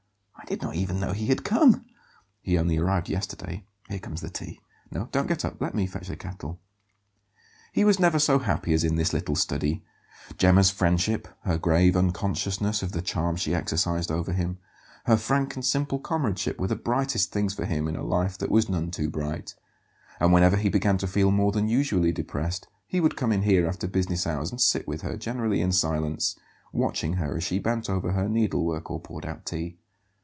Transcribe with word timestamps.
"I 0.35 0.53
did 0.55 0.63
not 0.63 0.75
even 0.75 0.99
know 0.99 1.13
he 1.13 1.27
had 1.27 1.45
come." 1.45 1.85
"He 2.41 2.57
only 2.57 2.77
arrived 2.77 3.07
yesterday. 3.07 3.63
Here 3.87 3.99
comes 3.99 4.19
the 4.19 4.29
tea. 4.29 4.59
No, 4.91 5.07
don't 5.13 5.27
get 5.27 5.45
up; 5.45 5.61
let 5.61 5.73
me 5.75 5.87
fetch 5.87 6.07
the 6.09 6.17
kettle." 6.17 6.59
He 7.71 7.85
was 7.85 7.99
never 8.01 8.19
so 8.19 8.39
happy 8.39 8.73
as 8.73 8.83
in 8.83 8.95
this 8.95 9.13
little 9.13 9.35
study. 9.37 9.85
Gemma's 10.37 10.69
friendship, 10.71 11.27
her 11.43 11.57
grave 11.57 11.95
unconsciousness 11.95 12.81
of 12.83 12.91
the 12.91 13.01
charm 13.03 13.37
she 13.37 13.53
exercised 13.55 14.11
over 14.11 14.33
him, 14.33 14.57
her 15.05 15.15
frank 15.15 15.55
and 15.55 15.63
simple 15.63 15.99
comradeship 15.99 16.59
were 16.59 16.67
the 16.67 16.75
brightest 16.75 17.31
things 17.31 17.53
for 17.53 17.63
him 17.63 17.87
in 17.87 17.95
a 17.95 18.03
life 18.03 18.37
that 18.39 18.51
was 18.51 18.67
none 18.67 18.91
too 18.91 19.09
bright; 19.09 19.55
and 20.19 20.33
whenever 20.33 20.57
he 20.57 20.67
began 20.69 20.97
to 20.97 21.07
feel 21.07 21.31
more 21.31 21.53
than 21.53 21.69
usually 21.69 22.11
depressed 22.11 22.67
he 22.87 22.99
would 22.99 23.15
come 23.15 23.31
in 23.31 23.43
here 23.43 23.65
after 23.67 23.87
business 23.87 24.27
hours 24.27 24.51
and 24.51 24.59
sit 24.59 24.85
with 24.87 25.01
her, 25.01 25.15
generally 25.15 25.61
in 25.61 25.71
silence, 25.71 26.37
watching 26.73 27.13
her 27.13 27.37
as 27.37 27.43
she 27.43 27.57
bent 27.59 27.89
over 27.89 28.11
her 28.13 28.27
needlework 28.27 28.91
or 28.91 28.99
poured 28.99 29.25
out 29.25 29.45
tea. 29.45 29.77